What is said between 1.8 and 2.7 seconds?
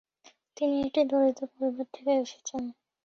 থেকে এসেছেন।